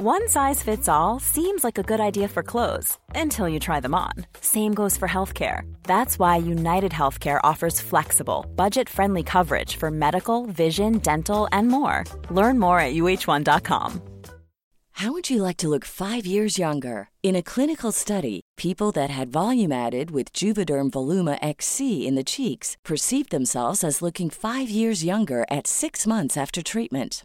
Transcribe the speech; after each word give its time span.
One 0.00 0.28
size 0.28 0.62
fits 0.62 0.88
all 0.88 1.18
seems 1.18 1.64
like 1.64 1.76
a 1.76 1.82
good 1.82 1.98
idea 1.98 2.28
for 2.28 2.44
clothes 2.44 2.98
until 3.16 3.48
you 3.48 3.58
try 3.58 3.80
them 3.80 3.96
on. 3.96 4.12
Same 4.40 4.72
goes 4.72 4.96
for 4.96 5.08
healthcare. 5.08 5.62
That's 5.82 6.20
why 6.20 6.36
United 6.36 6.92
Healthcare 6.92 7.40
offers 7.42 7.80
flexible, 7.80 8.46
budget 8.54 8.88
friendly 8.88 9.24
coverage 9.24 9.74
for 9.74 9.90
medical, 9.90 10.46
vision, 10.46 10.98
dental, 10.98 11.48
and 11.50 11.66
more. 11.66 12.04
Learn 12.30 12.60
more 12.60 12.78
at 12.78 12.94
uh1.com. 12.94 14.00
How 14.92 15.10
would 15.10 15.30
you 15.30 15.42
like 15.42 15.56
to 15.56 15.68
look 15.68 15.84
five 15.84 16.24
years 16.24 16.58
younger? 16.58 17.08
In 17.24 17.34
a 17.34 17.42
clinical 17.42 17.90
study, 17.90 18.40
people 18.56 18.92
that 18.92 19.10
had 19.10 19.32
volume 19.32 19.72
added 19.72 20.12
with 20.12 20.32
Juvederm 20.32 20.90
Voluma 20.90 21.38
XC 21.42 22.06
in 22.06 22.14
the 22.14 22.22
cheeks 22.22 22.76
perceived 22.84 23.30
themselves 23.30 23.82
as 23.82 24.00
looking 24.00 24.30
five 24.30 24.70
years 24.70 25.02
younger 25.02 25.44
at 25.50 25.66
six 25.66 26.06
months 26.06 26.36
after 26.36 26.62
treatment. 26.62 27.24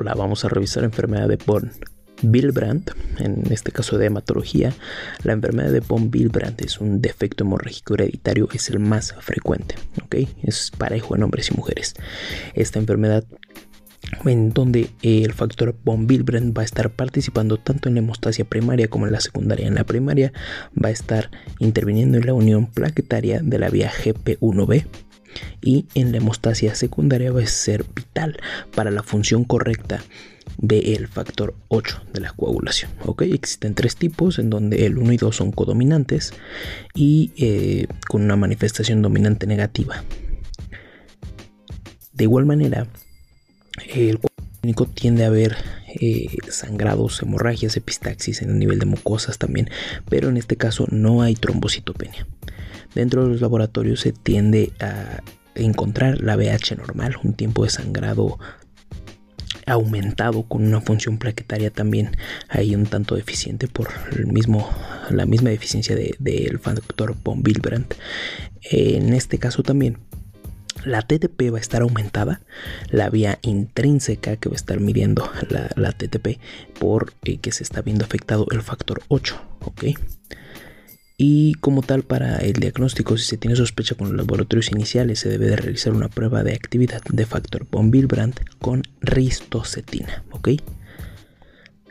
Hola, 0.00 0.14
vamos 0.14 0.44
a 0.44 0.48
revisar 0.48 0.84
la 0.84 0.90
enfermedad 0.90 1.26
de 1.26 1.40
von 1.44 1.72
Willebrand, 2.22 2.92
en 3.18 3.42
este 3.50 3.72
caso 3.72 3.98
de 3.98 4.06
hematología. 4.06 4.72
La 5.24 5.32
enfermedad 5.32 5.72
de 5.72 5.80
von 5.80 6.08
Willebrand 6.14 6.60
es 6.60 6.80
un 6.80 7.02
defecto 7.02 7.42
hemorrágico 7.42 7.94
hereditario, 7.94 8.48
es 8.52 8.70
el 8.70 8.78
más 8.78 9.16
frecuente, 9.18 9.74
¿ok? 10.04 10.28
Es 10.44 10.70
parejo 10.70 11.16
en 11.16 11.24
hombres 11.24 11.50
y 11.50 11.56
mujeres. 11.56 11.94
Esta 12.54 12.78
enfermedad 12.78 13.24
en 14.24 14.50
donde 14.50 14.88
el 15.02 15.32
factor 15.32 15.76
von 15.84 16.06
Willebrand 16.08 16.56
va 16.56 16.62
a 16.62 16.66
estar 16.66 16.90
participando 16.90 17.56
tanto 17.56 17.88
en 17.88 17.96
la 17.96 18.00
hemostasia 18.00 18.44
primaria 18.44 18.86
como 18.86 19.04
en 19.08 19.12
la 19.12 19.20
secundaria. 19.20 19.66
En 19.66 19.74
la 19.74 19.82
primaria 19.82 20.32
va 20.80 20.90
a 20.90 20.92
estar 20.92 21.32
interviniendo 21.58 22.18
en 22.18 22.26
la 22.26 22.34
unión 22.34 22.66
plaquetaria 22.66 23.40
de 23.42 23.58
la 23.58 23.68
vía 23.68 23.90
GP1B 23.90 24.86
y 25.60 25.86
en 25.94 26.12
la 26.12 26.18
hemostasia 26.18 26.74
secundaria 26.74 27.32
va 27.32 27.42
a 27.42 27.46
ser 27.46 27.84
vital 27.94 28.38
para 28.74 28.90
la 28.90 29.02
función 29.02 29.44
correcta 29.44 30.02
del 30.56 31.06
factor 31.08 31.54
8 31.68 32.02
de 32.12 32.20
la 32.20 32.32
coagulación. 32.32 32.90
Existen 33.20 33.74
tres 33.74 33.96
tipos 33.96 34.38
en 34.38 34.50
donde 34.50 34.86
el 34.86 34.98
1 34.98 35.12
y 35.12 35.16
2 35.16 35.36
son 35.36 35.52
codominantes 35.52 36.32
y 36.94 37.32
eh, 37.36 37.86
con 38.08 38.22
una 38.22 38.36
manifestación 38.36 39.02
dominante 39.02 39.46
negativa. 39.46 40.02
De 42.12 42.24
igual 42.24 42.46
manera, 42.46 42.88
el 43.94 44.18
clínico 44.60 44.86
tiende 44.86 45.24
a 45.24 45.28
haber 45.28 45.56
eh, 46.00 46.26
sangrados, 46.50 47.22
hemorragias, 47.22 47.76
epistaxis 47.76 48.42
en 48.42 48.50
el 48.50 48.58
nivel 48.58 48.80
de 48.80 48.86
mucosas 48.86 49.38
también, 49.38 49.70
pero 50.08 50.28
en 50.28 50.36
este 50.36 50.56
caso 50.56 50.86
no 50.90 51.22
hay 51.22 51.36
trombocitopenia. 51.36 52.26
Dentro 52.98 53.22
de 53.22 53.28
los 53.30 53.40
laboratorios 53.40 54.00
se 54.00 54.10
tiende 54.10 54.72
a 54.80 55.22
encontrar 55.54 56.20
la 56.20 56.34
BH 56.34 56.76
normal, 56.76 57.14
un 57.22 57.32
tiempo 57.32 57.62
de 57.62 57.70
sangrado 57.70 58.40
aumentado 59.66 60.42
con 60.42 60.66
una 60.66 60.80
función 60.80 61.16
plaquetaria 61.16 61.70
también 61.70 62.16
ahí 62.48 62.74
un 62.74 62.86
tanto 62.86 63.14
deficiente 63.14 63.68
por 63.68 63.90
la 65.10 65.26
misma 65.26 65.50
deficiencia 65.50 65.94
del 65.94 66.58
factor 66.58 67.14
von 67.22 67.40
Willebrand. 67.46 67.94
En 68.62 69.14
este 69.14 69.38
caso 69.38 69.62
también 69.62 69.98
la 70.84 71.02
TTP 71.02 71.52
va 71.52 71.58
a 71.58 71.60
estar 71.60 71.82
aumentada, 71.82 72.40
la 72.90 73.10
vía 73.10 73.38
intrínseca 73.42 74.38
que 74.38 74.48
va 74.48 74.54
a 74.54 74.56
estar 74.56 74.80
midiendo 74.80 75.30
la, 75.76 75.92
TTP 75.92 76.40
por 76.80 77.12
eh, 77.22 77.38
que 77.38 77.52
se 77.52 77.62
está 77.62 77.80
viendo 77.80 78.04
afectado 78.04 78.48
el 78.50 78.62
factor 78.62 79.02
8, 79.06 79.40
¿ok? 79.66 79.84
Y 81.20 81.54
como 81.54 81.82
tal, 81.82 82.04
para 82.04 82.36
el 82.36 82.52
diagnóstico, 82.52 83.18
si 83.18 83.24
se 83.24 83.36
tiene 83.36 83.56
sospecha 83.56 83.96
con 83.96 84.06
los 84.06 84.16
laboratorios 84.16 84.70
iniciales, 84.70 85.18
se 85.18 85.28
debe 85.28 85.46
de 85.46 85.56
realizar 85.56 85.92
una 85.92 86.08
prueba 86.08 86.44
de 86.44 86.54
actividad 86.54 87.02
de 87.10 87.26
factor 87.26 87.66
von 87.68 87.90
Willebrand 87.90 88.36
con 88.60 88.84
ristocetina, 89.00 90.22
¿ok? 90.30 90.50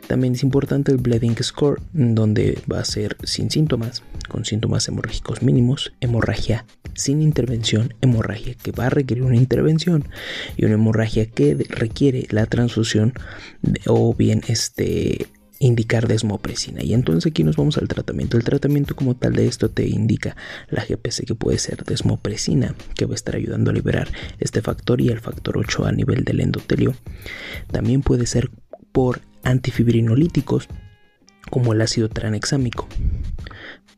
También 0.06 0.32
es 0.32 0.42
importante 0.42 0.92
el 0.92 0.96
bleeding 0.96 1.36
score, 1.42 1.82
donde 1.92 2.58
va 2.72 2.80
a 2.80 2.84
ser 2.86 3.18
sin 3.22 3.50
síntomas, 3.50 4.02
con 4.30 4.46
síntomas 4.46 4.88
hemorrágicos 4.88 5.42
mínimos, 5.42 5.92
hemorragia 6.00 6.64
sin 6.94 7.20
intervención, 7.20 7.92
hemorragia 8.00 8.54
que 8.54 8.72
va 8.72 8.86
a 8.86 8.90
requerir 8.90 9.24
una 9.24 9.36
intervención 9.36 10.08
y 10.56 10.64
una 10.64 10.74
hemorragia 10.74 11.26
que 11.26 11.54
requiere 11.68 12.26
la 12.30 12.46
transfusión 12.46 13.12
o 13.86 14.14
bien 14.14 14.40
este 14.48 15.26
indicar 15.58 16.06
desmopresina. 16.06 16.82
Y 16.82 16.94
entonces 16.94 17.30
aquí 17.30 17.44
nos 17.44 17.56
vamos 17.56 17.78
al 17.78 17.88
tratamiento. 17.88 18.36
El 18.36 18.44
tratamiento 18.44 18.94
como 18.94 19.16
tal 19.16 19.34
de 19.34 19.46
esto 19.46 19.68
te 19.68 19.86
indica 19.86 20.36
la 20.68 20.84
GPC 20.84 21.26
que 21.26 21.34
puede 21.34 21.58
ser 21.58 21.84
desmopresina, 21.84 22.74
que 22.94 23.06
va 23.06 23.12
a 23.12 23.16
estar 23.16 23.36
ayudando 23.36 23.70
a 23.70 23.74
liberar 23.74 24.08
este 24.38 24.62
factor 24.62 25.00
y 25.00 25.08
el 25.08 25.20
factor 25.20 25.58
8 25.58 25.86
a 25.86 25.92
nivel 25.92 26.24
del 26.24 26.40
endotelio. 26.40 26.94
También 27.70 28.02
puede 28.02 28.26
ser 28.26 28.50
por 28.92 29.20
antifibrinolíticos 29.42 30.68
como 31.50 31.72
el 31.72 31.80
ácido 31.80 32.08
tranexámico, 32.08 32.86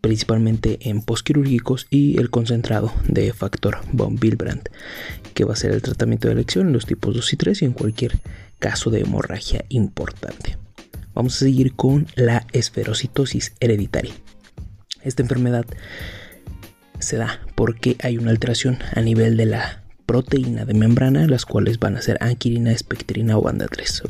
principalmente 0.01 0.79
en 0.89 1.03
postquirúrgicos 1.03 1.87
y 1.91 2.19
el 2.19 2.31
concentrado 2.31 2.93
de 3.09 3.33
factor 3.33 3.79
von 3.93 4.19
Willebrand, 4.21 4.69
que 5.35 5.45
va 5.45 5.55
a 5.55 5.57
ser 5.57 5.73
el 5.73 5.83
tratamiento 5.83 6.29
de 6.29 6.35
elección 6.35 6.69
en 6.69 6.73
los 6.73 6.87
tipos 6.87 7.15
2 7.15 7.33
y 7.33 7.37
3 7.37 7.63
y 7.63 7.65
en 7.65 7.73
cualquier 7.73 8.19
caso 8.59 8.91
de 8.91 9.01
hemorragia 9.01 9.65
importante. 9.69 10.59
Vamos 11.21 11.37
a 11.37 11.41
seguir 11.41 11.75
con 11.75 12.07
la 12.15 12.47
esferocitosis 12.55 13.53
hereditaria. 13.61 14.15
Esta 15.03 15.21
enfermedad 15.21 15.67
se 16.99 17.19
da 17.19 17.43
porque 17.55 17.99
hay 18.03 18.17
una 18.17 18.31
alteración 18.31 18.79
a 18.95 19.03
nivel 19.03 19.37
de 19.37 19.45
la 19.45 19.83
proteína 20.07 20.65
de 20.65 20.73
membrana, 20.73 21.27
las 21.27 21.45
cuales 21.45 21.79
van 21.79 21.99
a 21.99 22.01
ser 22.01 22.17
anquirina, 22.23 22.73
espectrina 22.73 23.37
o 23.37 23.43
banda 23.43 23.67
3. 23.71 24.03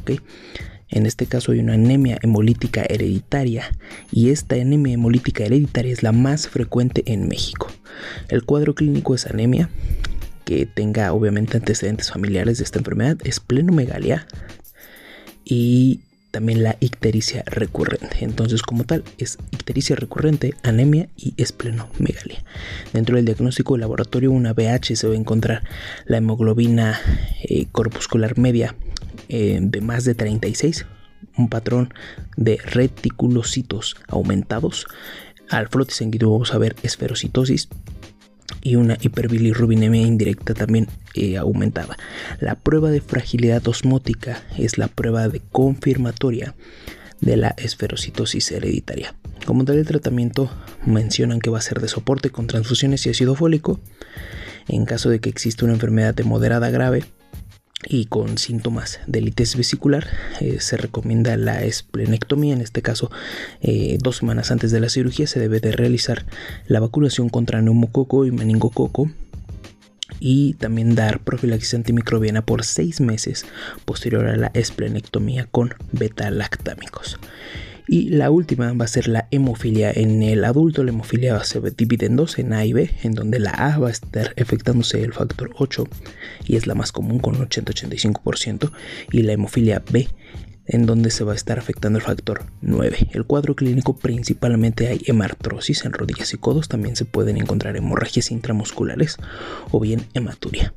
En 0.90 1.04
este 1.04 1.26
caso 1.26 1.50
hay 1.50 1.58
una 1.58 1.74
anemia 1.74 2.16
hemolítica 2.22 2.84
hereditaria 2.88 3.64
y 4.12 4.30
esta 4.30 4.54
anemia 4.54 4.94
hemolítica 4.94 5.42
hereditaria 5.42 5.92
es 5.92 6.04
la 6.04 6.12
más 6.12 6.46
frecuente 6.46 7.02
en 7.06 7.26
México. 7.26 7.72
El 8.28 8.44
cuadro 8.44 8.76
clínico 8.76 9.16
es 9.16 9.26
anemia, 9.26 9.68
que 10.44 10.64
tenga 10.64 11.12
obviamente 11.12 11.56
antecedentes 11.56 12.12
familiares 12.12 12.58
de 12.58 12.62
esta 12.62 12.78
enfermedad, 12.78 13.18
esplenomegalia 13.24 14.28
y 15.44 16.02
también 16.30 16.62
la 16.62 16.76
ictericia 16.80 17.42
recurrente. 17.46 18.18
Entonces, 18.20 18.62
como 18.62 18.84
tal, 18.84 19.04
es 19.18 19.38
ictericia 19.50 19.96
recurrente, 19.96 20.54
anemia 20.62 21.08
y 21.16 21.34
esplenomegalia. 21.36 22.44
Dentro 22.92 23.16
del 23.16 23.24
diagnóstico 23.24 23.74
de 23.74 23.80
laboratorio, 23.80 24.30
una 24.30 24.52
BH 24.52 24.96
se 24.96 25.08
va 25.08 25.14
a 25.14 25.18
encontrar 25.18 25.62
la 26.06 26.18
hemoglobina 26.18 27.00
eh, 27.42 27.66
corpuscular 27.72 28.38
media 28.38 28.74
eh, 29.28 29.58
de 29.60 29.80
más 29.80 30.04
de 30.04 30.14
36, 30.14 30.86
un 31.36 31.48
patrón 31.48 31.92
de 32.36 32.58
reticulocitos 32.58 33.96
aumentados. 34.08 34.86
Al 35.48 35.68
flote 35.68 35.94
sanguíneo 35.94 36.30
vamos 36.30 36.54
a 36.54 36.58
ver 36.58 36.76
esferocitosis 36.82 37.68
y 38.62 38.76
una 38.76 38.98
hiperbilirrubinemia 39.00 40.02
indirecta 40.02 40.54
también 40.54 40.88
eh, 41.14 41.36
aumentada. 41.36 41.96
La 42.40 42.56
prueba 42.56 42.90
de 42.90 43.00
fragilidad 43.00 43.66
osmótica 43.68 44.42
es 44.58 44.78
la 44.78 44.88
prueba 44.88 45.28
de 45.28 45.40
confirmatoria 45.50 46.54
de 47.20 47.36
la 47.36 47.54
esferocitosis 47.56 48.50
hereditaria. 48.52 49.14
Como 49.46 49.64
tal 49.64 49.78
el 49.78 49.86
tratamiento 49.86 50.50
mencionan 50.86 51.40
que 51.40 51.50
va 51.50 51.58
a 51.58 51.62
ser 51.62 51.80
de 51.80 51.88
soporte 51.88 52.30
con 52.30 52.46
transfusiones 52.46 53.06
y 53.06 53.10
ácido 53.10 53.34
fólico. 53.34 53.80
En 54.68 54.84
caso 54.84 55.10
de 55.10 55.20
que 55.20 55.30
exista 55.30 55.64
una 55.64 55.74
enfermedad 55.74 56.14
de 56.14 56.24
moderada 56.24 56.70
grave, 56.70 57.04
y 57.88 58.06
con 58.06 58.38
síntomas 58.38 59.00
de 59.06 59.22
litis 59.22 59.56
vesicular 59.56 60.06
eh, 60.40 60.58
se 60.60 60.76
recomienda 60.76 61.36
la 61.36 61.64
esplenectomía 61.64 62.52
en 62.52 62.60
este 62.60 62.82
caso 62.82 63.10
eh, 63.62 63.96
dos 64.00 64.18
semanas 64.18 64.50
antes 64.50 64.70
de 64.70 64.80
la 64.80 64.90
cirugía 64.90 65.26
se 65.26 65.40
debe 65.40 65.60
de 65.60 65.72
realizar 65.72 66.26
la 66.66 66.80
vacunación 66.80 67.28
contra 67.30 67.62
neumococo 67.62 68.26
y 68.26 68.32
meningococo 68.32 69.10
y 70.18 70.54
también 70.54 70.94
dar 70.94 71.20
profilaxis 71.20 71.74
antimicrobiana 71.74 72.44
por 72.44 72.64
seis 72.64 73.00
meses 73.00 73.46
posterior 73.84 74.26
a 74.26 74.36
la 74.36 74.50
esplenectomía 74.54 75.46
con 75.50 75.74
beta-lactámicos. 75.92 77.18
Y 77.92 78.10
la 78.10 78.30
última 78.30 78.72
va 78.72 78.84
a 78.84 78.88
ser 78.88 79.08
la 79.08 79.26
hemofilia. 79.32 79.90
En 79.90 80.22
el 80.22 80.44
adulto 80.44 80.84
la 80.84 80.92
hemofilia 80.92 81.42
se 81.42 81.60
divide 81.76 82.06
en 82.06 82.14
dos, 82.14 82.38
en 82.38 82.52
A 82.52 82.64
y 82.64 82.72
B, 82.72 82.88
en 83.02 83.14
donde 83.14 83.40
la 83.40 83.50
A 83.50 83.78
va 83.80 83.88
a 83.88 83.90
estar 83.90 84.32
afectándose 84.40 85.02
el 85.02 85.12
factor 85.12 85.50
8 85.56 85.88
y 86.46 86.54
es 86.54 86.68
la 86.68 86.76
más 86.76 86.92
común 86.92 87.18
con 87.18 87.34
80-85% 87.34 88.70
y 89.10 89.22
la 89.22 89.32
hemofilia 89.32 89.82
B 89.90 90.06
en 90.66 90.86
donde 90.86 91.10
se 91.10 91.24
va 91.24 91.32
a 91.32 91.34
estar 91.34 91.58
afectando 91.58 91.98
el 91.98 92.04
factor 92.04 92.44
9. 92.60 93.08
El 93.10 93.24
cuadro 93.24 93.56
clínico 93.56 93.96
principalmente 93.96 94.86
hay 94.86 95.00
hemartrosis 95.06 95.84
en 95.84 95.92
rodillas 95.92 96.32
y 96.32 96.36
codos, 96.36 96.68
también 96.68 96.94
se 96.94 97.06
pueden 97.06 97.38
encontrar 97.38 97.76
hemorragias 97.76 98.30
intramusculares 98.30 99.16
o 99.72 99.80
bien 99.80 100.06
hematuria. 100.14 100.74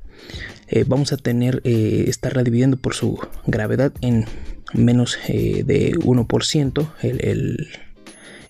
Eh, 0.67 0.85
vamos 0.87 1.13
a 1.13 1.17
tener, 1.17 1.61
eh, 1.63 2.05
estarla 2.07 2.43
dividiendo 2.43 2.77
por 2.77 2.93
su 2.93 3.19
gravedad 3.45 3.93
en 4.01 4.25
menos 4.73 5.17
eh, 5.27 5.63
de 5.65 5.93
1%, 5.93 6.91
el, 7.01 7.67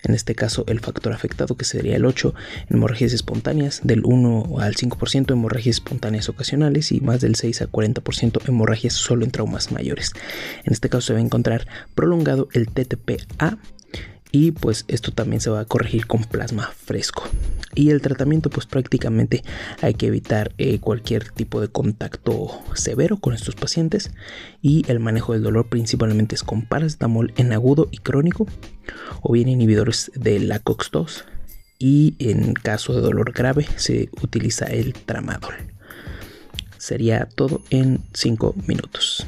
en 0.03 0.13
este 0.13 0.35
caso 0.35 0.65
el 0.67 0.79
factor 0.79 1.13
afectado 1.13 1.55
que 1.55 1.65
sería 1.65 1.95
el 1.95 2.05
8, 2.05 2.33
hemorragias 2.69 3.13
espontáneas, 3.13 3.81
del 3.83 4.03
1 4.05 4.59
al 4.59 4.75
5% 4.75 5.31
hemorragias 5.31 5.77
espontáneas 5.77 6.29
ocasionales 6.29 6.91
y 6.91 6.99
más 6.99 7.21
del 7.21 7.35
6 7.35 7.61
a 7.61 7.67
40% 7.67 8.47
hemorragias 8.47 8.93
solo 8.93 9.23
en 9.25 9.31
traumas 9.31 9.71
mayores. 9.71 10.11
En 10.65 10.73
este 10.73 10.89
caso 10.89 11.07
se 11.07 11.13
va 11.13 11.19
a 11.19 11.23
encontrar 11.23 11.67
prolongado 11.95 12.49
el 12.53 12.67
TTPA 12.67 13.57
y 14.35 14.49
pues 14.49 14.83
esto 14.87 15.11
también 15.11 15.41
se 15.41 15.51
va 15.51 15.59
a 15.59 15.65
corregir 15.65 16.07
con 16.07 16.23
plasma 16.23 16.71
fresco. 16.75 17.23
Y 17.75 17.91
el 17.91 18.01
tratamiento 18.01 18.49
pues 18.49 18.65
prácticamente 18.65 19.43
hay 19.79 19.93
que 19.93 20.07
evitar 20.07 20.51
eh, 20.57 20.79
cualquier 20.79 21.29
tipo 21.29 21.61
de 21.61 21.67
contacto 21.67 22.49
severo 22.73 23.17
con 23.17 23.35
estos 23.35 23.53
pacientes. 23.53 24.09
Y 24.59 24.89
el 24.91 24.99
manejo 24.99 25.33
del 25.33 25.43
dolor 25.43 25.69
principalmente 25.69 26.33
es 26.33 26.43
con 26.43 26.63
paracetamol 26.63 27.31
en 27.37 27.53
agudo 27.53 27.89
y 27.91 27.99
crónico 27.99 28.47
o 29.21 29.33
bien 29.33 29.49
inhibidores 29.49 30.11
de 30.15 30.39
la 30.39 30.59
COX-2 30.59 31.25
y 31.77 32.15
en 32.17 32.53
caso 32.53 32.95
de 32.95 33.01
dolor 33.01 33.33
grave 33.33 33.67
se 33.75 34.09
utiliza 34.23 34.65
el 34.65 34.93
tramadol. 34.93 35.53
Sería 36.79 37.29
todo 37.35 37.61
en 37.69 38.01
5 38.13 38.55
minutos 38.65 39.27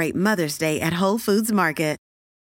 celebrate 0.00 0.14
Mother's 0.14 0.58
Day 0.58 0.80
at 0.80 0.94
Whole 0.94 1.18
Foods 1.18 1.52
Market. 1.52 1.90